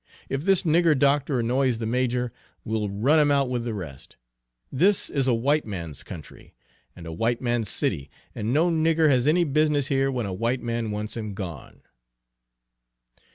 If 0.29 0.41
this 0.45 0.63
nigger 0.63 0.97
doctor 0.97 1.39
annoys 1.41 1.77
the 1.77 1.85
major, 1.85 2.33
we'll 2.65 2.89
run 2.89 3.19
him 3.19 3.29
out 3.31 3.49
with 3.51 3.65
the 3.65 3.73
rest. 3.75 4.17
This 4.71 5.11
is 5.11 5.27
a 5.27 5.33
white 5.35 5.67
man's 5.67 6.01
country, 6.01 6.55
and 6.95 7.05
a 7.05 7.11
white 7.13 7.39
man's 7.39 7.69
city, 7.69 8.09
and 8.33 8.51
no 8.51 8.71
nigger 8.71 9.11
has 9.11 9.27
any 9.27 9.43
business 9.43 9.89
here 9.89 10.09
when 10.09 10.25
a 10.25 10.33
white 10.33 10.63
man 10.63 10.89
wants 10.89 11.15
him 11.15 11.35
gone!" 11.35 11.83